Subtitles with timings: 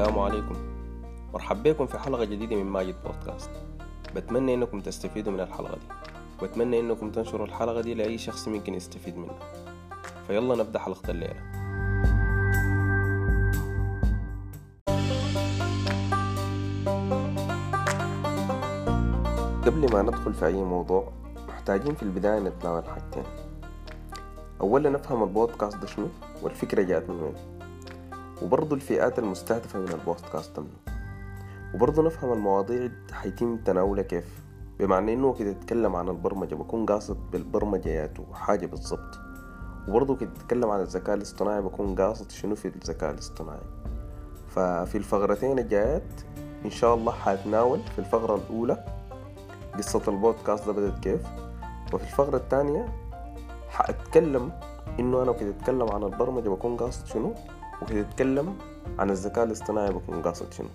[0.00, 0.54] السلام عليكم.
[1.34, 3.50] مرحب بكم في حلقة جديدة من ماجد بودكاست.
[4.16, 5.94] بتمنى إنكم تستفيدوا من الحلقة دي.
[6.42, 9.38] واتمنى إنكم تنشروا الحلقة دي لأي شخص ممكن يستفيد منها.
[10.26, 11.40] فيلا نبدأ حلقة الليلة.
[19.66, 21.12] قبل ما ندخل في أي موضوع
[21.48, 23.24] محتاجين في البداية نتناول حاجتين.
[24.60, 26.08] أولا نفهم البودكاست ده شنو؟
[26.42, 27.49] والفكرة جات من وين؟
[28.42, 31.00] وبرضو الفئات المستهدفة من البودكاست منه
[31.74, 34.42] وبرضو نفهم المواضيع حيتم تناولها كيف.
[34.78, 39.18] بمعنى إنه كده يتكلم عن البرمجة بكون قاصد بالبرمجة ياتو حاجة بالضبط.
[39.88, 43.60] وبرضو كده يتكلم عن الذكاء الاصطناعي بكون قاصد شنو في الذكاء الاصطناعي.
[44.48, 46.12] ففي الفقرتين الجايات
[46.64, 48.84] إن شاء الله حاتناول في الفقرة الأولى
[49.78, 51.20] قصة البودكاست ده بدأت كيف.
[51.92, 52.88] وفي الفقرة الثانية
[53.68, 54.52] حأتكلم
[55.00, 57.34] إنه أنا كده أتكلم عن البرمجة بكون قاصد شنو؟
[57.82, 58.54] وكده أتكلم
[58.98, 60.68] عن الذكاء الاصطناعي بكون قاصد شنو.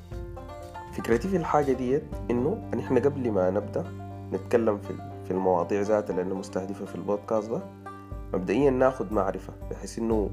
[0.93, 3.83] فكرتي في الحاجة ديت إنه إحنا قبل ما نبدأ
[4.33, 4.93] نتكلم في
[5.25, 7.61] في المواضيع ذاتها لأنه مستهدفة في البودكاست ده
[8.33, 10.29] مبدئيا ناخد معرفة بحيث إنه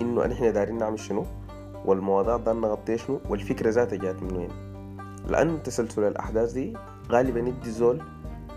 [0.00, 1.24] إنه إحنا دايرين نعمل شنو
[1.84, 4.50] والمواضيع ده نغطيها شنو والفكرة ذاتها جات من وين.
[5.28, 6.76] لأن تسلسل الأحداث دي
[7.10, 8.02] غالبا يدي زول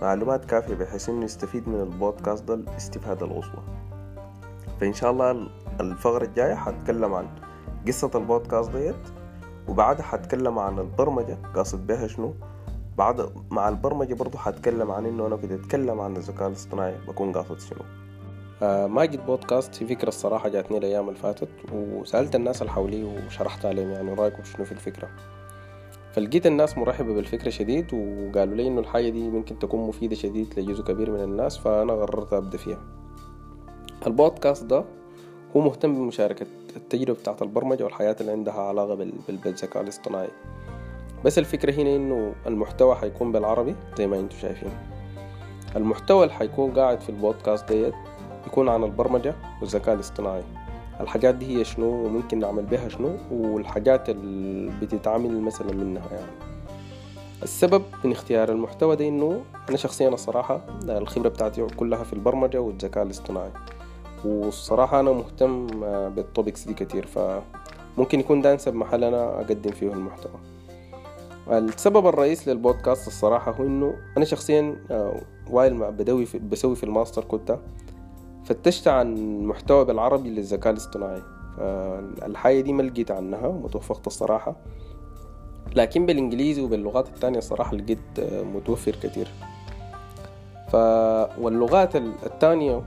[0.01, 3.63] معلومات كافية بحيث إنه يستفيد من البودكاست ده الاستفادة القصوى
[4.81, 5.47] فإن شاء الله
[5.79, 7.27] الفقرة الجاية حتكلم عن
[7.87, 8.95] قصة البودكاست ديت
[9.67, 12.33] وبعدها حتكلم عن البرمجة قاصد بها شنو؟
[12.97, 17.59] بعد مع البرمجة برضو حتكلم عن إنه أنا كنت أتكلم عن الذكاء الاصطناعي بكون قاصد
[17.59, 17.79] شنو؟
[18.61, 23.65] آه ماجد بودكاست في فكرة الصراحة جاتني الأيام اللي فاتت وسألت الناس اللي حولي وشرحت
[23.65, 25.09] عليهم يعني رأيكم شنو في الفكرة؟
[26.13, 30.83] فلقيت الناس مرحبة بالفكرة شديد وقالوا لي إنه الحاجة دي ممكن تكون مفيدة شديد لجزء
[30.83, 32.79] كبير من الناس فأنا قررت أبدأ فيها.
[34.07, 34.83] البودكاست ده
[35.55, 38.95] هو مهتم بمشاركة التجربة بتاعت البرمجة والحياة اللي عندها علاقة
[39.27, 40.29] بالذكاء الاصطناعي.
[41.25, 44.71] بس الفكرة هنا إنه المحتوى حيكون بالعربي زي ما أنتم شايفين.
[45.75, 47.93] المحتوى اللي حيكون قاعد في البودكاست ديت
[48.47, 50.43] يكون عن البرمجة والذكاء الاصطناعي.
[50.99, 56.51] الحاجات دي هي شنو وممكن نعمل بها شنو والحاجات اللي بتتعامل مثلا منها يعني.
[57.43, 63.03] السبب من اختيار المحتوى ده إنه أنا شخصيا الصراحة الخبرة بتاعتي كلها في البرمجة والذكاء
[63.03, 63.51] الاصطناعي.
[64.25, 65.67] والصراحة أنا مهتم
[66.09, 70.39] بال topics دي كتير فممكن يكون ده أنسب محل أنا أقدم فيه المحتوى.
[71.49, 74.75] السبب الرئيس للبودكاست الصراحة هو إنه أنا شخصيا
[75.49, 77.57] while ما بدوي في بسوي في الماستر كنت
[78.45, 81.21] فتشت عن محتوى بالعربي للذكاء الاصطناعي.
[82.25, 84.55] الحاجة دي ما لقيت عنها ومتوفقت الصراحة.
[85.75, 88.19] لكن بالإنجليزي وباللغات التانية الصراحة لقيت
[88.55, 89.27] متوفر كتير.
[90.69, 90.75] ف...
[91.41, 92.81] واللغات التانية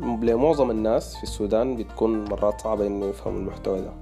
[0.00, 3.92] لمعظم الناس في السودان بتكون مرات صعبة إنه يفهموا المحتوى ده.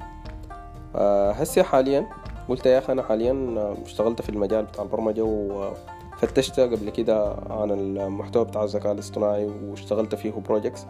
[1.31, 2.07] هسي حاليا
[2.49, 3.55] قلت يا أخي أنا حاليا
[3.87, 5.71] اشتغلت في المجال بتاع البرمجة و
[6.19, 10.87] فتشت قبل كده عن المحتوى بتاع الذكاء الاصطناعي واشتغلت فيه بروجيكتس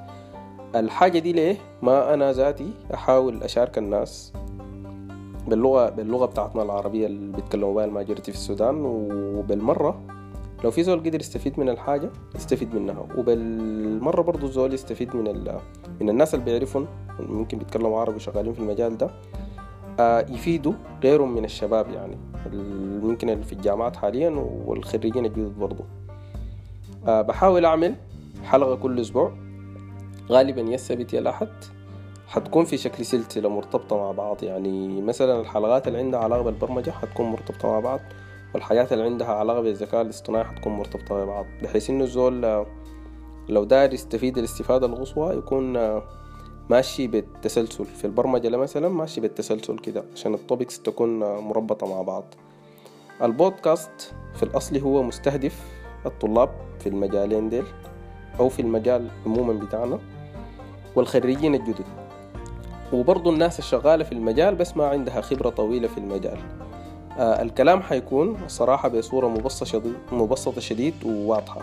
[0.77, 4.33] الحاجة دي ليه؟ ما أنا ذاتي أحاول أشارك الناس
[5.49, 8.85] باللغة باللغة بتاعتنا العربية اللي بيتكلموا بها الماجورتي في السودان.
[8.85, 10.01] وبالمرة
[10.65, 13.07] لو في زول قدر يستفيد من الحاجة يستفيد منها.
[13.17, 15.61] وبالمرة برضو الزول يستفيد من.
[16.01, 16.87] من الناس اللي بيعرفون
[17.21, 19.11] ممكن بيتكلموا عربي شغالين في المجال ده
[20.01, 22.17] آه يفيدوا غيرهم من الشباب يعني.
[23.03, 24.31] ممكن اللي في الجامعات حاليا
[24.67, 25.85] والخريجين الجدد برضو.
[27.07, 27.95] أه بحاول أعمل
[28.45, 29.33] حلقة كل أسبوع.
[30.31, 31.49] غالبا يا السبت يا الأحد.
[32.29, 35.03] حتكون في شكل سلسلة مرتبطة مع بعض يعني.
[35.03, 38.01] مثلا الحلقات اللي عندها علاقة بالبرمجة حتكون مرتبطة مع بعض.
[38.55, 42.67] والحاجات اللي عندها علاقة بالذكاء الاصطناعي حتكون مرتبطة مع بعض بحيث إنه الزول
[43.49, 45.73] لو داير يستفيد الاستفادة القصوى يكون
[46.71, 47.85] ماشي بالتسلسل.
[47.85, 52.25] في البرمجة مثلا ماشي بالتسلسل كده عشان ال topics تكون مربطة مع بعض.
[53.23, 55.63] البودكاست في الأصل هو مستهدف
[56.07, 57.65] الطلاب في المجالين ديل
[58.41, 59.99] أو في المجال عموما بتاعنا
[60.97, 61.85] والخريجين الجدد.
[62.93, 66.39] وبرضو الناس الشغالة في المجال بس ما عندها خبرة طويلة في المجال.
[67.19, 71.61] الكلام حيكون الصراحة بصورة مبسطة شديد, مبسطة شديد وواضحة.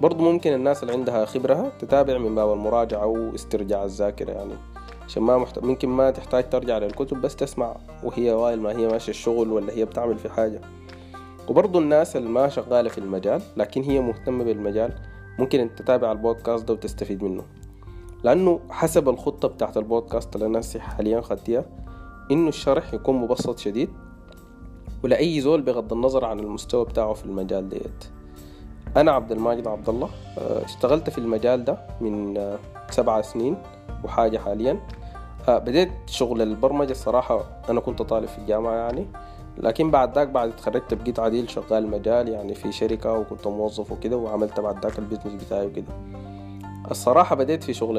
[0.00, 4.54] برضو ممكن الناس اللي عندها خبرة تتابع من باب المراجعة واسترجاع الذاكرة يعني
[5.06, 5.58] عشان ما محت...
[5.58, 9.84] ممكن ما تحتاج ترجع للكتب بس تسمع وهي وايل ما هي ماشية الشغل ولا هي
[9.84, 10.60] بتعمل في حاجة.
[11.48, 14.92] وبرضو الناس اللي ما شغالة في المجال لكن هي مهتمة بالمجال
[15.38, 17.44] ممكن انت تتابع البودكاست ده وتستفيد منه.
[18.24, 21.64] لأنه حسب الخطة بتاعت البودكاست اللي أنا حاليا خدتها
[22.30, 23.90] إنه الشرح يكون مبسط شديد
[25.04, 28.04] ولأي زول بغض النظر عن المستوى بتاعه في المجال ديت.
[28.96, 30.08] أنا عبد الماجد عبد الله
[30.38, 32.40] اشتغلت في المجال ده من
[32.90, 33.56] سبع سنين
[34.04, 34.80] وحاجة حاليا.
[35.48, 39.06] آه بديت شغل البرمجة الصراحة أنا كنت طالب في الجامعة يعني.
[39.58, 44.16] لكن بعد ذاك بعد اتخرجت بقيت عديل شغال مجال يعني في شركة وكنت موظف وكده
[44.16, 45.92] وعملت بعد ذاك ال business بتاعي وكده.
[46.90, 47.94] الصراحة بديت في شغل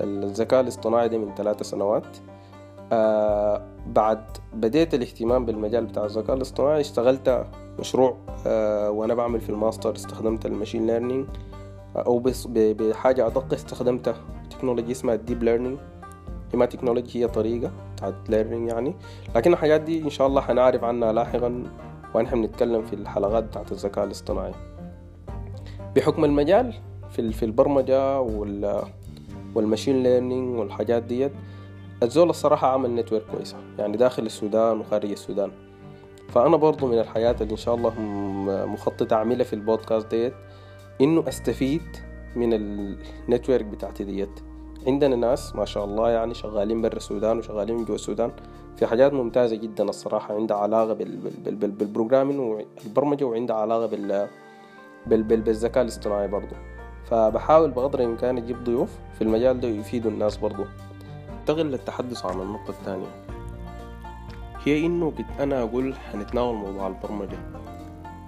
[0.00, 2.06] الذكاء الاصطناعي ده من ثلاثة سنوات.
[2.92, 4.24] آه بعد
[4.54, 7.46] بديت الاهتمام بالمجال بتاع الذكاء الاصطناعي اشتغلت
[7.78, 8.16] مشروع
[8.46, 11.26] آه وأنا بعمل في الماستر استخدمت ال machine learning
[11.96, 14.14] آه أو بس بحاجة أدق استخدمت
[14.50, 15.78] technology اسمها ال deep learning
[16.52, 18.94] هي ما technology هي طريقة بتاعت learning يعني.
[19.36, 21.64] لكن الحاجات دي إن شاء الله حنعرف عنها لاحقا
[22.14, 24.52] ونحن بنتكلم في الحلقات بتاعت الذكاء الاصطناعي.
[25.96, 26.74] بحكم المجال
[27.10, 28.82] في في البرمجة وال
[29.54, 31.32] وال machine learning والحاجات ديت
[32.02, 33.56] الزول الصراحة عمل network كويسة.
[33.78, 35.50] يعني داخل السودان وخارج السودان.
[36.28, 38.00] فأنا برضو من الحاجات اللي إن شاء الله
[38.66, 40.34] مخطط أعملها في البودكاست ديت
[41.00, 41.82] إنه أستفيد
[42.36, 44.40] من ال network بتاعتي ديت.
[44.86, 48.32] عندنا ناس ما شاء الله يعني شغالين برا السودان وشغالين جوا السودان.
[48.76, 50.34] في حاجات ممتازة جدا الصراحة.
[50.34, 50.94] عندها علاقة
[51.46, 56.54] بال programming والبرمجة وعندها علاقة بال بالذكاء الاصطناعي برضو.
[57.04, 60.64] فبحاول بقدر الإمكان أجيب ضيوف في المجال ده يفيدوا الناس برضو.
[61.42, 63.24] أنتقل للتحدث عن النقطة الثانية.
[64.64, 67.38] هي إنه كنت أنا أقول حنتناول موضوع البرمجة.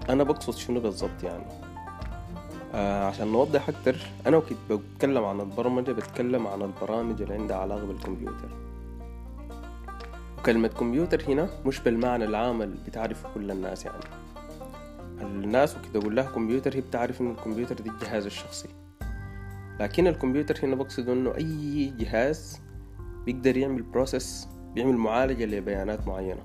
[0.09, 1.45] أنا بقصد شنو بالضبط يعني؟
[2.75, 3.97] آه عشان نوضح أكتر
[4.27, 8.49] أنا وكنت بتكلم عن البرمجة بتكلم عن البرامج اللي عندها علاقة بالكمبيوتر.
[10.39, 14.05] وكلمة كمبيوتر هنا مش بالمعنى العام اللي بتعرفه كل الناس يعني.
[15.21, 18.69] الناس وكده أقول لها كمبيوتر هي بتعرف إن الكمبيوتر دي الجهاز الشخصي.
[19.81, 22.64] لكن الكمبيوتر هنا بقصد إنه أي جهاز
[23.27, 26.43] بيقدر يعمل بروسيس بيعمل معالجة لبيانات معينة.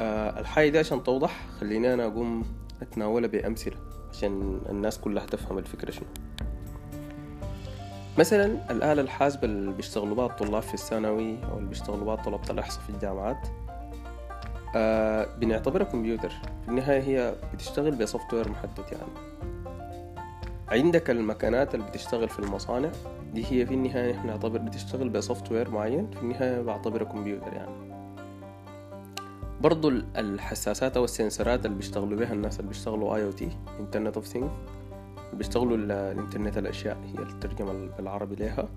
[0.00, 2.44] أه الحاجة دي عشان توضح خليني أنا أقوم
[2.82, 3.76] أتناولها بأمثلة
[4.10, 6.06] عشان الناس كلها تفهم الفكرة شنو.
[8.18, 12.82] مثلا الآلة الحاسبة اللي بيشتغلوا بها الطلاب في الثانوي أو اللي بيشتغلوا بها طلبة الإحصاء
[12.82, 13.48] في الجامعات
[14.76, 16.28] آه بنعتبرها كمبيوتر.
[16.64, 19.26] في النهاية هي بتشتغل ب software محدد يعني.
[20.68, 22.90] عندك المكانات اللي بتشتغل في المصانع
[23.36, 27.70] دي هي في النهاية إحنا نعتبر بتشتغل ب software معين في النهاية بعتبرها كمبيوتر يعني.
[29.60, 33.48] برضو الحساسات أو السنسورات اللي بيشتغلوا بها الناس اللي بيشتغلوا IoT
[33.80, 34.50] internet of things
[35.32, 38.68] بيشتغلوا الإنترنت الأشياء هي الترجمة بالعربي لها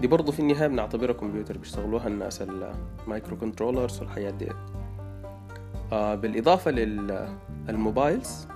[0.00, 4.48] دي برضو في النهاية بنعتبرها كمبيوتر بيشتغلوها الناس ال microcontrollers والحاجات دي
[5.92, 8.48] آه بالإضافة لل mobiles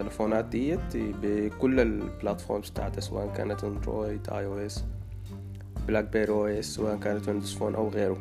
[0.00, 4.84] التلفونات ديت بكل ال platforms بتاعتها سواء كانت اندرويد اي أو اس
[5.88, 8.18] بلاك بيري أو اس سواء كانت Windows Phone أو غيره.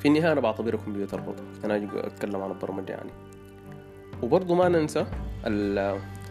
[0.00, 3.10] في النهاية أنا بعتبره كمبيوتر برضه أنا أتكلم عن البرمجة يعني.
[4.22, 5.06] وبرضه ما ننسى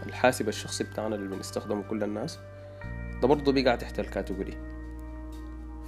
[0.05, 2.39] الحاسب الشخصي بتاعنا اللي بنستخدمه كل الناس.
[3.21, 4.57] ده برضه بيقع تحت الكاتيجوري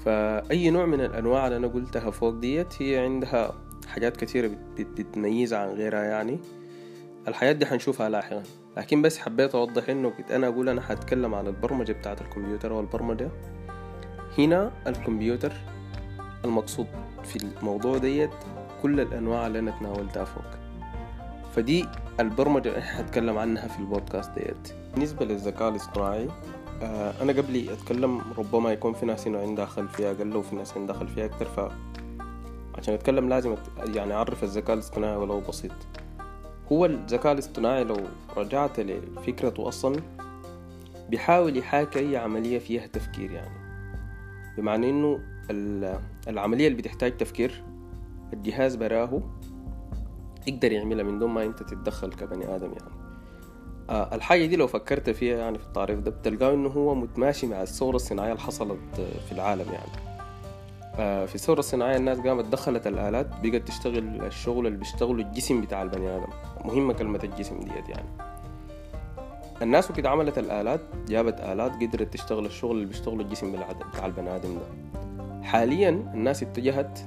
[0.05, 3.53] فأي نوع من الأنواع اللي أنا قلتها فوق ديت هي عندها
[3.87, 6.39] حاجات كثيرة بتميزها عن غيرها يعني.
[7.27, 8.43] الحياة دي حنشوفها لاحقا.
[8.77, 13.29] لكن بس حبيت أوضح إنه كنت أنا أقول أنا حتكلم عن البرمجة بتاعة الكمبيوتر والبرمجة
[14.37, 15.53] هنا الكمبيوتر
[16.45, 16.87] المقصود
[17.23, 18.29] في الموضوع ديت
[18.81, 20.43] كل الأنواع اللي أنا تناولتها فوق.
[21.55, 21.85] فدي
[22.19, 24.73] البرمجة اللي حتكلم عنها في البودكاست ديت.
[24.93, 26.27] بالنسبة للذكاء الاصطناعي
[26.81, 30.95] آه أنا قبلي أتكلم ربما يكون في ناس هنا عندها خلفية أقل وفي ناس عندها
[30.95, 31.59] خلفية أكتر ف
[32.77, 35.71] عشان أتكلم لازم يعني أعرف الذكاء الاصطناعي ولو بسيط.
[36.71, 37.97] هو الذكاء الاصطناعي لو
[38.37, 39.95] رجعت لفكرته أصلا
[41.09, 43.67] بيحاول يحاكي أي عملية فيها تفكير يعني.
[44.57, 45.19] بمعنى إنه
[46.27, 47.63] العملية اللي بتحتاج تفكير
[48.33, 49.21] الجهاز براه
[50.47, 52.97] يقدر يعملها من دون ما أنت تتدخل كبني آدم يعني.
[53.89, 57.61] آه الحاجة دي لو فكرت فيها يعني في التعريف ده بتلقاه إنه هو متماشي مع
[57.61, 58.79] الثورة الصناعية اللي حصلت
[59.25, 60.16] في العالم يعني.
[60.97, 66.15] في الثورة الصناعية الناس قامت دخلت الآلات بقت تشتغل الشغل اللي بيشتغلوا الجسم بتاع البني
[66.15, 66.27] آدم.
[66.65, 68.09] مهمة كلمة الجسم ديت يعني.
[69.61, 73.51] الناس وكده عملت الآلات جابت آلات قدرت تشتغل الشغل اللي بيشتغله الجسم
[73.93, 74.67] بتاع البني آدم ده.
[75.43, 76.99] حاليا الناس اتجهت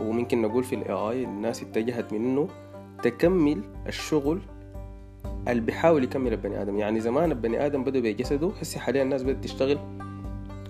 [0.00, 2.48] وممكن نقول في الاي اي الناس اتجهت من إنه
[3.02, 4.40] تكمل الشغل
[5.48, 6.76] اللي بيحاول يكمل البني آدم.
[6.78, 9.78] يعني زمان البني آدم بدأ بجسده هسه حاليا الناس بدأت تشتغل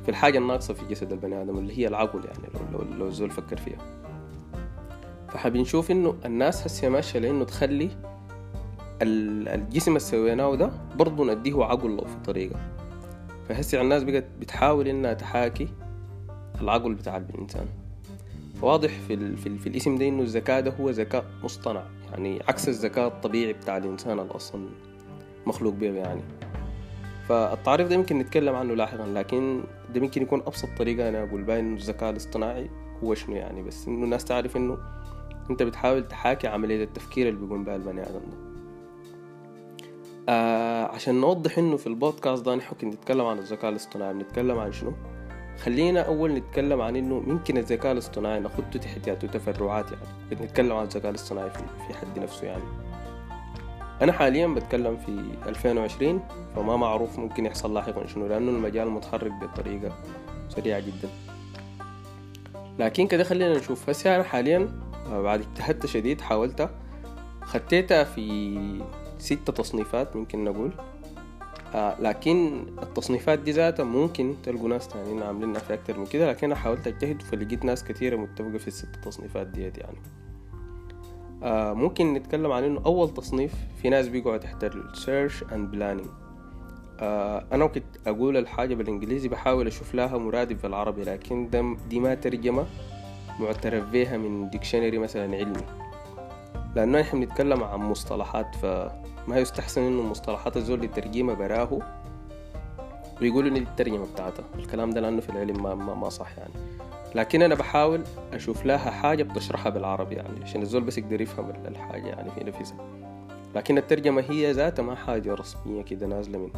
[0.08, 3.30] في الحاجة الناقصه في جسد البني آدم اللي هي العقل يعني لو لو, لو الزول
[3.30, 3.78] فكر فيها.
[5.28, 7.90] فحبنشوف إنه الناس هسه ماشية لإنه تخلي
[9.02, 12.60] الجسم اللي سويناه ده برضه نديه عقل له في طريقة.
[13.48, 15.68] فهسه الناس بقت بتحاول إنها تحاكي
[16.60, 17.66] العقل بتاع الإنسان.
[18.60, 19.36] فواضح في, ال...
[19.36, 19.58] في, ال...
[19.58, 24.18] في الاسم ده إنه الذكاء ده هو ذكاء مصطنع يعني عكس الذكاء الطبيعي بتاع الإنسان
[24.18, 24.68] الأصلا
[25.46, 26.22] مخلوق به يعني.
[27.28, 31.60] فالتعريف ده يمكن نتكلم عنه لاحقا لكن ده ممكن يكون أبسط طريقة أنا أقول بها
[31.60, 32.70] إنه الذكاء الاصطناعي
[33.04, 33.62] هو شنو يعني.
[33.62, 34.78] بس إنه الناس تعرف إنه
[35.50, 38.48] أنت بتحاول تحاكي عملية التفكير اللي بيقوم بها البني آدم ده.
[40.28, 44.92] آه عشان نوضح إنه في البودكاست ده نحن نتكلم عن الذكاء الاصطناعي بنتكلم عن شنو؟
[45.62, 49.86] خلينا أول نتكلم عن إنه ممكن الذكاء الاصطناعي ناخده تحتياته تفرعات
[50.32, 52.62] يعني نتكلم عن الذكاء الاصطناعي في حد نفسه يعني.
[54.02, 56.20] أنا حاليا بتكلم في 2020
[56.56, 59.92] فما معروف ممكن يحصل لاحقا شنو لأنه المجال متحرك بطريقة
[60.48, 61.08] سريعة جدا.
[62.78, 63.90] لكن كده خلينا نشوف.
[63.90, 64.68] هسه أنا حاليا
[65.10, 66.70] بعد اجتهدت شديد حاولت.
[67.42, 68.58] خطيتها في
[69.18, 70.72] ستة تصنيفات ممكن نقول.
[71.74, 76.46] آه لكن التصنيفات دي ذاتها ممكن تلقوا ناس تانيين عاملينها في أكتر من كده لكن
[76.46, 79.98] أنا حاولت أجتهد فلقيت ناس كثيرة متفقة في الست تصنيفات ديت يعني.
[81.42, 86.08] آه ممكن نتكلم عن إنه أول تصنيف في ناس بيقعوا تحت ال search and planning.
[87.00, 91.48] آه أنا وقت أقول الحاجة بالإنجليزي بحاول أشوف لها مرادف بالعربي لكن
[91.88, 92.66] دي ما ترجمة
[93.40, 95.62] معترف بيها من ديكشنري مثلا علمي.
[96.76, 101.78] لأنه نحن بنتكلم عن مصطلحات فما يستحسن إنه المصطلحات الزول يترجمها براه
[103.20, 106.52] ويقولوا إن دي الترجمة بتاعتها الكلام ده لأنه في العلم ما, ما, ما صح يعني.
[107.18, 112.06] لكن أنا بحاول أشوف لها حاجة بتشرحها بالعربي يعني عشان الزول بس يقدر يفهم الحاجة
[112.06, 112.76] يعني في نفسها
[113.54, 116.50] لكن الترجمة هي ذاتها ما حاجة رسمية كده نازلة من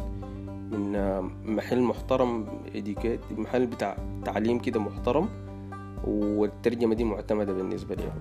[0.71, 2.47] من محل محترم
[3.37, 5.29] محل بتاع تعليم كده محترم
[6.07, 8.11] والترجمة دي معتمدة بالنسبة لي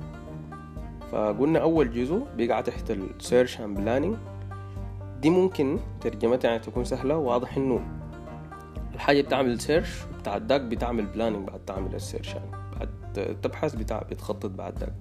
[1.12, 4.16] فقلنا أول جزء بيقع تحت ال search and planning
[5.20, 7.99] دي ممكن ترجمتها يعني تكون سهلة واضح إنه
[9.00, 12.50] الحاجة بتعمل search بعد داك بتعمل planning بعد تعمل ال search يعني.
[12.50, 14.92] بعد تبحث بتاع بتخطط بعد داك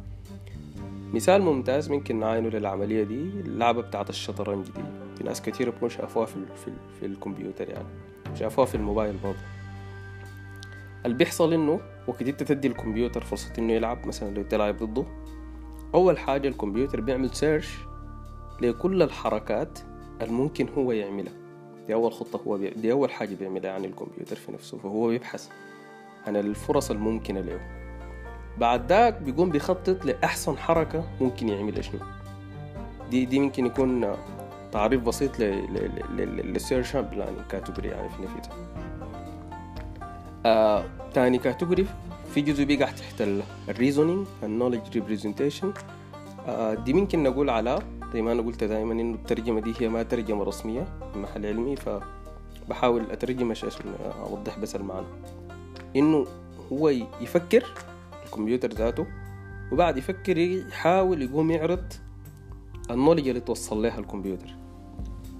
[1.13, 4.83] مثال ممتاز ممكن نعاينه للعملية دي اللعبة بتاعت الشطرنج دي.
[5.17, 6.33] في ناس كتير بكون شافوها في,
[6.65, 7.87] في, في الكمبيوتر يعني.
[8.35, 9.39] شافوها في الموبايل برضه.
[11.05, 15.05] اللي بيحصل إنه وقت انت تدي الكمبيوتر فرصة إنه يلعب مثلا لو تلعب ضده.
[15.93, 17.77] أول حاجة الكمبيوتر بيعمل search
[18.61, 19.79] لكل الحركات
[20.21, 21.48] الممكن هو يعملها.
[21.89, 22.69] دي أول خطة هو بي...
[22.69, 25.47] دي أول حاجة بيعملها يعني الكمبيوتر في نفسه فهو بيبحث
[26.27, 27.59] عن الفرص الممكنة له.
[28.57, 31.99] بعد ذاك بيقوم بيخطط لأحسن حركة ممكن يعملها شنو.
[33.11, 34.15] دي دي ممكن يكون
[34.71, 38.55] تعريف بسيط لل search planning category يعني في نفسها
[40.45, 41.85] آه تاني category
[42.33, 43.23] في جزء بيقع تحت
[43.69, 45.73] ال reasoning ال knowledge representation
[46.85, 47.79] دي ممكن نقول على
[48.13, 51.75] زي ما أنا قلت دائما إنه الترجمة دي هي ما ترجمة رسمية من محل علمي
[51.75, 53.69] فبحاول أترجم عشان
[54.19, 55.05] أوضح بس المعنى.
[55.95, 56.25] إنه
[56.71, 56.89] هو
[57.21, 57.63] يفكر
[58.25, 59.05] الكمبيوتر ذاته
[59.71, 61.93] وبعد يفكر يحاول يقوم يعرض
[62.91, 64.55] ال knowledge اللي توصل لها الكمبيوتر.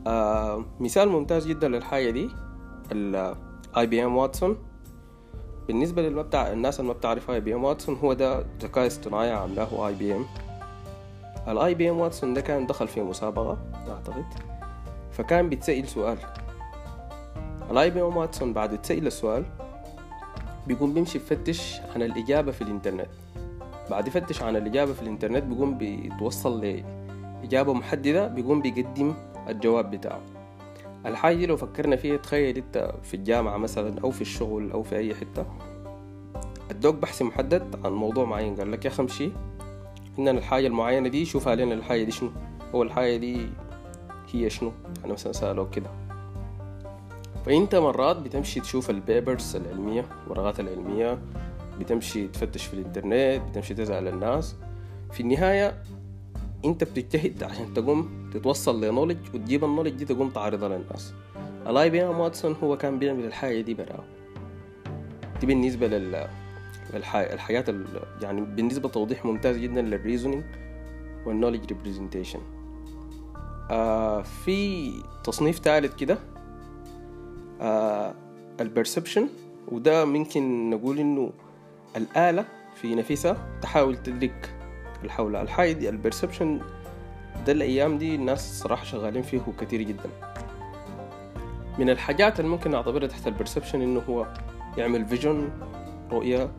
[0.08, 2.30] آه مثال ممتاز جدا للحاجة دي
[2.92, 4.58] ال IBM Watson
[5.68, 10.26] بالنسبة للما بتاع الناس اللي ما بتعرف IBM Watson هو ده ذكاء اصطناعي عاملاه IBM
[11.50, 13.58] ال IBM Watson ده كان دخل في مسابقة
[13.90, 14.26] أعتقد.
[15.12, 16.18] فكان بيتسأل سؤال.
[17.72, 19.46] ال IBM Watson بعد يتسأل السؤال
[20.68, 23.10] بيقوم بيمشي يفتش عن الإجابة في الإنترنت.
[23.90, 26.62] بعد يفتش عن الإجابة في الإنترنت بيقوم بيتوصل
[27.44, 29.14] لإجابة محددة بيقوم بيقدم
[29.50, 30.22] الجواب بتاعه.
[31.06, 35.16] الحاجة لو فكرنا فيها تخيل انت في الجامعة مثلا أو في الشغل أو في أي
[35.16, 35.46] حتة.
[36.72, 39.04] ادوك بحث محدد عن موضوع معين قال لك يا أخي
[40.20, 42.32] امشي إننا الحاجة المعينة دي شوف علينا الحاجة دي شنو.
[42.74, 43.50] أو الحاجة دي
[44.34, 45.90] هي شنو؟ يعني مثلا سألوك كده.
[47.46, 51.20] فأنت مرات بتمشي تشوف ال papers العلمية الورقات العلمية
[51.80, 54.56] بتمشي تفتش في الإنترنت بتمشي تسأل الناس.
[55.12, 55.84] في النهاية
[56.66, 61.14] أنت بتجتهد عشان تقوم تتوصل ل knowledge وتجيب ال knowledge دي تقوم تعرضها للناس.
[61.68, 64.04] ال IBM Watson هو كان بيعمل الحاجة دي براه
[65.40, 66.28] دي بالنسبة لل
[66.94, 67.70] الحاجات
[68.22, 70.44] يعني بالنسبة توضيح ممتاز جدا لل reasoning
[71.26, 72.40] وال knowledge representation
[74.24, 74.92] في
[75.24, 76.18] تصنيف ثالث كده
[77.62, 78.14] آه
[78.62, 79.28] ال perception
[79.68, 81.32] وده ممكن نقول إنه
[81.98, 84.54] الآلة في نفسها تحاول تدرك
[85.04, 86.60] الحول الحاجة دي ال perception
[87.46, 90.10] ده الأيام دي الناس صراحة شغالين فيه كتير جدا.
[91.80, 94.28] من الحاجات اللي ممكن نعتبرها تحت ال perception إنه هو
[94.78, 95.50] يعمل vision
[96.12, 96.52] رؤية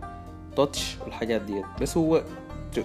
[0.57, 1.65] touch والحاجات ديت.
[1.81, 2.23] بس هو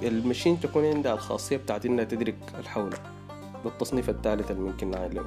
[0.04, 2.98] ال machine تكون عندها الخاصية بتاعت إنها تدرك الحوله
[3.64, 5.26] ده التصنيف الثالث اللي ممكن نعين له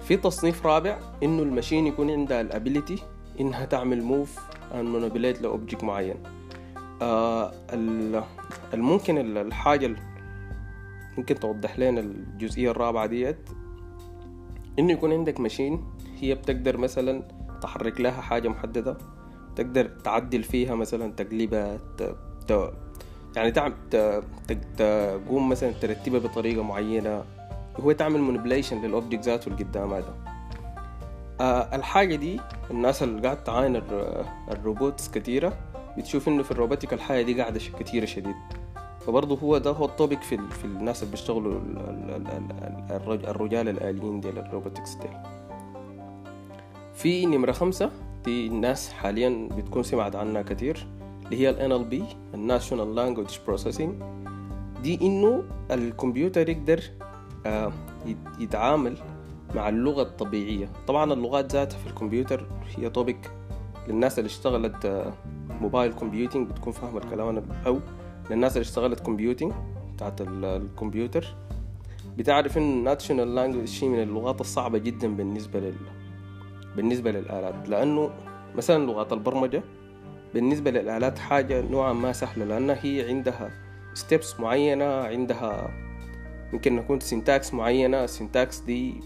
[0.00, 2.98] في تصنيف رابع إنه ال machine يكون عندها ال ability
[3.40, 4.38] إنها تعمل move
[4.74, 6.16] and manipulate ل object معين.
[7.02, 7.52] آه
[8.74, 9.96] الممكن الحاجة
[11.18, 13.50] ممكن توضح لنا الجزئية الرابعة ديت.
[14.78, 15.84] إنه يكون عندك machine
[16.20, 17.28] هي بتقدر مثلا
[17.62, 18.96] تحرك لها حاجة محددة.
[19.56, 21.80] تقدر تعدل فيها مثلا تقليبات.
[23.36, 23.74] يعني تعمل
[24.76, 27.24] تقوم مثلا ترتبها بطريقة معينة
[27.80, 30.14] هو تعمل manipulation لل object ذاته اللي قدامه ده
[31.40, 33.82] آه الحاجة دي الناس اللي قاعد تعاين
[34.50, 35.52] ال robots كتيرة
[35.98, 38.34] بتشوف إنه في ال robotic الحاجة دي قاعدة كتيرة شديد
[39.06, 41.60] فبرضه هو ده هو ال topic في, في الناس اللي بيشتغلوا
[43.10, 45.10] الرجال الآليين ديال ال robotics ديل
[46.94, 47.90] في نمرة خمسة
[48.24, 50.86] دي الناس حاليا بتكون سمعت عنها كتير
[51.24, 51.94] اللي هي ال NLP
[52.34, 53.90] National Language Processing.
[54.82, 56.80] دي إنه الكمبيوتر يقدر
[57.46, 57.72] آه،
[58.38, 58.96] يتعامل
[59.54, 60.68] مع اللغة الطبيعية.
[60.86, 63.30] طبعا اللغات ذاتها في الكمبيوتر هي topic
[63.88, 65.12] للناس اللي اشتغلت
[65.60, 67.78] mobile computing بتكون فاهمة الكلام أنا أو
[68.30, 69.52] للناس اللي اشتغلت computing
[69.94, 71.34] بتاعت الكمبيوتر.
[72.18, 75.74] بتعرف إن national language شيء من اللغات الصعبة جدا بالنسبة لل
[76.76, 78.10] بالنسبة للآلات لأنه
[78.54, 79.62] مثلا لغات البرمجة
[80.34, 83.50] بالنسبة للآلات حاجة نوعا ما سهلة لأنها هي عندها
[83.94, 85.70] steps معينة عندها
[86.52, 89.00] يمكن نكون syntax معينة ال syntax دي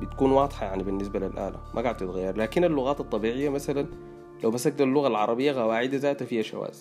[0.00, 2.36] بتكون واضحة يعني بالنسبة للآلة ما قاعد تتغير.
[2.36, 3.86] لكن اللغات الطبيعية مثلا
[4.44, 6.78] لو مسكت اللغة العربية قواعد ذاتها فيها شواذ.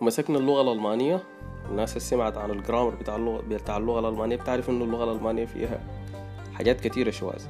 [0.00, 1.22] لو مسكنا اللغة الألمانية
[1.70, 5.44] الناس اللي سمعت عن ال grammar بتاع اللغة بتاع اللغة الألمانية بتعرف إنه اللغة الألمانية
[5.44, 5.80] فيها
[6.54, 7.42] حاجات كتيرة شواذ.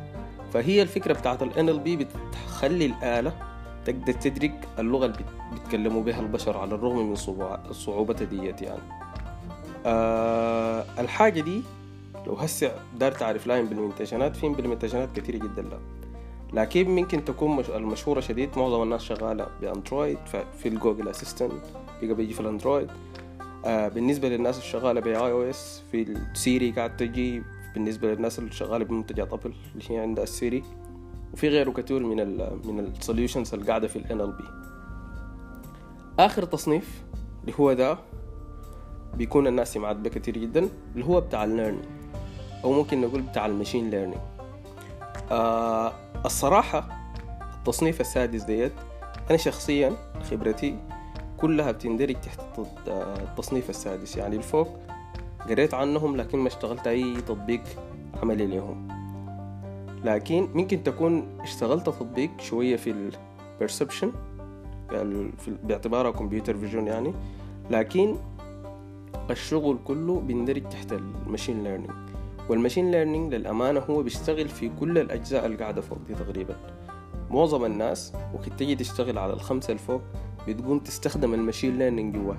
[0.53, 3.33] فهي الفكرة بتاعت ال NLP بتخلي الآلة
[3.85, 7.15] تقدر تدرك اللغة اللي بيتكلموا بها البشر على الرغم من
[7.73, 8.83] صعوبتها ديت يعني.
[9.87, 11.63] آه الحاجة دي
[12.27, 15.79] لو هسه دار تعرف لها implementation ات في implementation ات كثيرة جدا لا
[16.53, 20.19] لكن ممكن تكون المشهورة شديد معظم الناس شغالة ب Android
[20.59, 21.53] في ال Google Assistant
[22.01, 22.91] بيجي بيجي في ال Android.
[23.65, 27.43] آه بالنسبة للناس الشغالة ب iOS في ال Siri قاعد تجي
[27.75, 30.63] بالنسبة للناس اللي شغالة بمنتجات Apple اللي هي عندها ال Siri.
[31.33, 34.45] وفي غيره كثير من ال من ال solutions اللي قاعدة في ال NLP
[36.19, 37.03] آخر تصنيف
[37.41, 37.99] اللي هو ده
[39.15, 41.85] بيكون الناس سمعت به كتير جدا اللي هو بتاع ال learning
[42.65, 44.21] أو ممكن نقول بتاع ال machine learning
[45.31, 45.93] آه
[46.25, 46.89] الصراحة
[47.59, 48.73] التصنيف السادس ديت
[49.31, 49.97] أنا شخصيا
[50.31, 50.79] خبرتي
[51.37, 52.41] كلها بتندرج تحت
[52.89, 54.17] التصنيف السادس.
[54.17, 54.79] يعني الفوق
[55.49, 57.63] قريت عنهم لكن ما اشتغلت أي تطبيق
[58.23, 58.89] عملي لهم
[60.05, 63.11] لكن ممكن تكون اشتغلت تطبيق شوية في
[63.61, 64.13] ال perception
[64.93, 65.31] يعني
[65.65, 67.13] باعتبارها computer vision يعني.
[67.71, 68.17] لكن
[69.31, 71.91] الشغل كله بيندرج تحت ال machine learning
[72.49, 76.57] وال machine learning للأمانة هو بيشتغل في كل الأجزاء اللي قاعدة فوق دي تقريبا.
[77.31, 80.03] معظم الناس وقت تجي تشتغل على الخمسة الفوق
[80.49, 82.35] بتقوم تستخدم ال machine learning جوا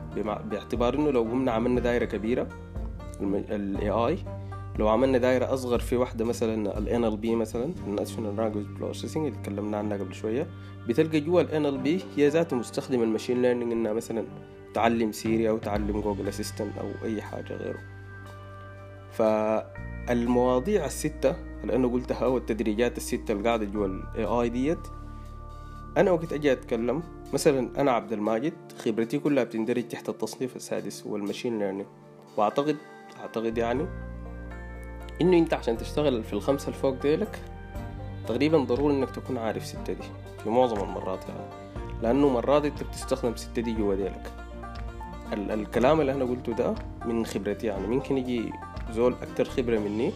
[0.51, 2.47] باعتبار إنه لو قمنا عملنا دايرة كبيرة
[3.21, 4.17] ال AI
[4.79, 9.77] لو عملنا دايرة أصغر في واحدة مثلا ال NLP مثلا National Language Processing اللي تكلمنا
[9.77, 10.47] عنها قبل شوية
[10.87, 14.25] بتلقى جوا ال NLP هي ذاته مستخدم ال machine learning إنها مثلا
[14.73, 17.79] تعلم Siri أو تعلم Google Assistant أو أي حاجة غيره.
[19.11, 24.87] فالمواضيع الستة اللي أنا قلتها والتدريجات الستة اللي قاعدة جوا ال AI ديت
[25.97, 27.03] أنا وقت أجي أتكلم
[27.33, 28.53] مثلا أنا عبد الماجد
[28.85, 31.87] خبرتي كلها بتندرج تحت التصنيف السادس وال machine learning.
[32.37, 32.77] وأعتقد
[33.19, 33.85] أعتقد يعني
[35.21, 37.39] إنه أنت عشان تشتغل في الخمسة الفوق ديلك
[38.27, 40.03] تقريبا ضروري إنك تكون عارف ستة دي
[40.43, 41.49] في معظم المرات يعني
[42.01, 44.31] لأنه مرات أنت بتستخدم ستة دي جوا ديلك.
[45.33, 48.51] ال الكلام اللي أنا قلته ده من خبرتي يعني ممكن يجي
[48.91, 50.11] زول أكتر خبرة مني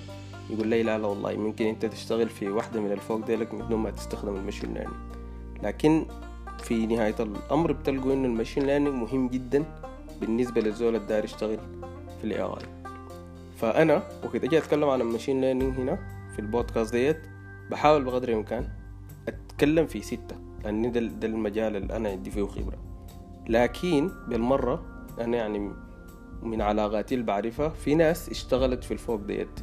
[0.49, 3.79] يقول لي لا لا والله ممكن أنت تشتغل في واحدة من الفوق ديلك من دون
[3.79, 4.93] ما تستخدم ال machine learning
[5.63, 6.05] لكن
[6.59, 9.63] في نهاية الأمر بتلقوا إنه ال machine learning مهم جدا
[10.21, 11.59] بالنسبة للزول الداير يشتغل
[12.21, 12.82] في ال AI
[13.63, 15.99] فأنا وقت أجي أتكلم عن ال machine learning هنا
[16.33, 17.17] في البودكاست ديت
[17.71, 18.67] بحاول بقدر الإمكان
[19.27, 22.77] أتكلم في ستة لأن ده, ده المجال اللي أنا عندي فيه خبرة.
[23.49, 24.83] لكن بالمرة
[25.19, 25.71] أنا يعني
[26.41, 29.59] من علاقاتي اللي بعرفها في ناس اشتغلت في الفوق ديت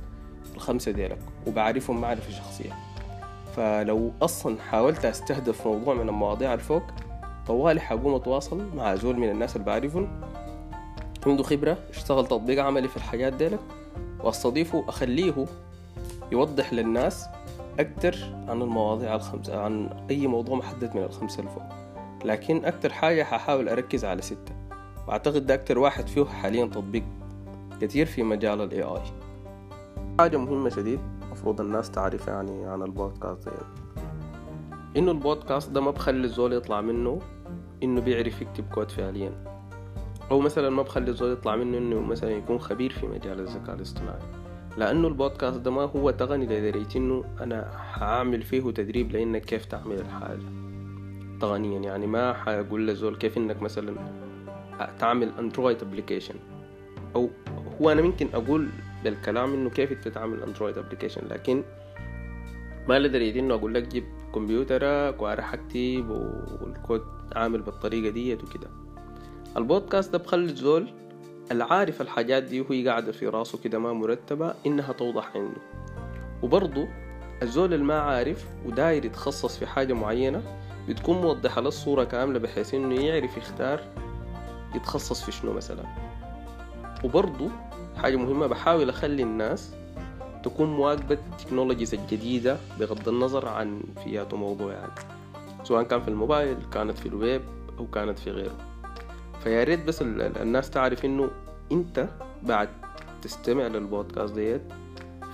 [0.55, 2.73] الخمسة ديلك وبعرفهم معرفة شخصية.
[3.57, 6.83] فلو أصلا حاولت أستهدف موضوع من المواضيع الفوق
[7.47, 10.21] طوالي حقوم أتواصل مع زول من الناس اللي بعرفهم
[11.27, 13.61] عنده خبرة اشتغل تطبيق عملي في الحاجات ديلك
[14.25, 15.47] واستضيفه أخليه
[16.33, 17.27] يوضح للناس
[17.79, 18.17] أكتر
[18.49, 21.63] عن المواضيع الخمسة عن أي موضوع محدد من الخمسة اللي فوق.
[22.25, 24.55] لكن أكتر حاجة ححاول أركز على ستة.
[25.09, 27.05] وأعتقد ده أكتر واحد فيه حاليا تطبيق
[27.81, 29.01] كتير في مجال ال AI
[30.19, 33.53] حاجة مهمة شديد مفروض الناس تعرف يعني عن البودكاست ده
[34.97, 37.19] إنه البودكاست ده ما بخلي الزول يطلع منه
[37.83, 39.60] إنه بيعرف يكتب كود فعليا.
[40.31, 44.23] أو مثلا ما بخلي الزول يطلع منه إنه مثلا يكون خبير في مجال الذكاء الاصطناعي.
[44.77, 49.99] لأنه البودكاست ده ما هو تقني لدرجة إنه أنا هعمل فيه تدريب لإنك كيف تعمل
[50.01, 50.43] الحاجة.
[51.41, 53.95] تقنيا يعني ما حقول لزول كيف إنك مثلا
[54.99, 56.35] تعمل Android application
[57.17, 57.31] أو
[57.81, 58.69] هو أنا ممكن أقول
[59.05, 61.63] بالكلام إنه كيف أنت تعمل Android application لكن
[62.89, 66.11] ما لدرجة إنه أقول لك جيب كمبيوترك وأروح أكتب
[66.63, 67.03] والكود
[67.37, 68.71] عامل بالطريقة ديت وكده.
[69.57, 70.89] البودكاست ده بخلي الزول
[71.53, 75.61] العارف الحاجات دي وهي قاعدة في راسه كده ما مرتبة إنها توضح عنده.
[76.43, 76.87] وبرضو
[77.43, 80.43] الزول الما عارف وداير يتخصص في حاجة معينة
[80.89, 83.81] بتكون موضحة له الصورة كاملة بحيث إنه يعرف يختار
[84.75, 85.85] يتخصص في شنو مثلا.
[87.05, 87.49] وبرضو
[87.97, 89.75] حاجة مهمة بحاول أخلي الناس
[90.45, 94.93] تكون مواكبة ال technologies الجديدة بغض النظر عن في ياتو موضوع يعني
[95.65, 97.43] سواء كان في الموبايل كانت في الويب
[97.79, 98.70] أو كانت في غيره.
[99.45, 101.31] فيا ريت بس الناس تعرف إنه
[101.73, 102.09] أنت
[102.43, 102.69] بعد
[103.23, 104.63] تستمع للبودكاست ديت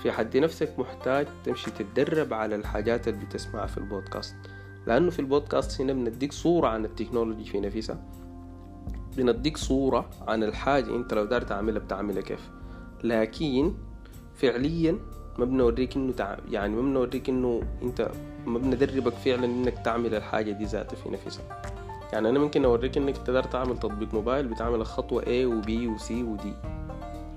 [0.03, 4.35] في حد نفسك محتاج تمشي تتدرب على الحاجات اللي بتسمعها في البودكاست.
[4.87, 8.03] لأنه في البودكاست هنا بنديك صورة عن ال technology في نفسها.
[9.17, 12.49] بنديك صورة عن الحاجة أنت لو دار تعملها بتعملها كيف.
[13.03, 13.73] لكن
[14.35, 14.99] فعليا
[15.37, 16.37] ما بنوريك إنه تع...
[16.49, 18.11] يعني ما بنوريك إنه أنت
[18.45, 21.61] ما بندربك فعلا إنك تعمل الحاجة دي ذاتها في نفسها.
[22.13, 25.97] يعني أنا ممكن أوريك إنك تقدر تعمل تطبيق موبايل بتعمل الخطوة A و B و
[25.97, 26.47] C و D.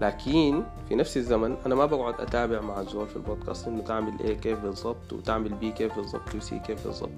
[0.01, 4.43] لكن في نفس الزمن أنا ما بقعد أتابع مع الزول في البودكاست إنه تعمل A
[4.43, 7.11] كيف بالضبط وتعمل B كيف بالضبط و C كيف بالضبط.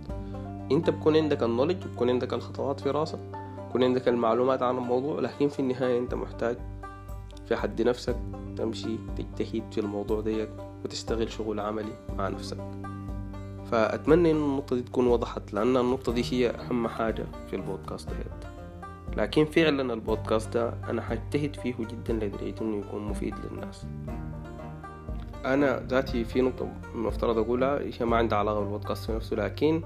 [0.73, 3.19] أنت بكون عندك النولج وبكون عندك الخطوات في راسك.
[3.69, 6.57] يكون عندك المعلومات عن الموضوع لكن في النهاية أنت محتاج
[7.47, 8.17] في حد نفسك
[8.57, 10.49] تمشي تجتهد في الموضوع ديت
[10.85, 12.92] وتشتغل شغل عملي مع نفسك.
[13.73, 18.53] فأتمنى إن النقطة دي تكون وضحت لأن النقطة دي هي أهم حاجة في البودكاست ديت
[19.17, 23.87] لكن فعلا البودكاست ده أنا حجتهد فيه جدا لدرجة إنه يكون مفيد للناس.
[25.45, 29.83] أنا ذاتي في نقطة مفترض أقولها هي ما عندها علاقة بالبودكاست نفسه لكن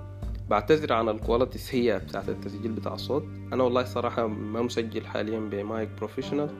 [0.50, 3.24] بعتذر عن ال quality السيئة بتاعت التسجيل بتاع الصوت.
[3.52, 6.50] أنا والله صراحة ما مسجل حاليا ب mic professional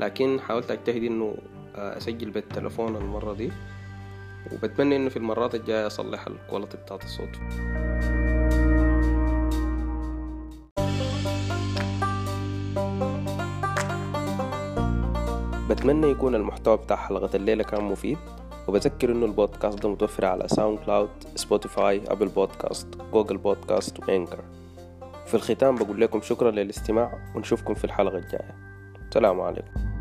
[0.00, 1.36] لكن حاولت أجتهد إنه
[1.74, 3.52] أسجل بالتلفون المرة دي.
[4.52, 7.28] وبتمنى إنه في المرات الجاية أصلح ال quality بتاعت الصوت.
[15.70, 18.18] بتمنى يكون المحتوى بتاع حلقة الليلة كان مفيد
[18.68, 24.44] وبذكر إنه البودكاست ده متوفر على SoundCloud Spotify Apple Podcast Google Podcast و Anchor
[25.26, 28.54] في الختام بقول لكم شكرا للاستماع ونشوفكم في الحلقة الجاية.
[29.14, 29.93] سلام عليكم.